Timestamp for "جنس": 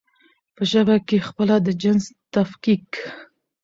1.81-2.03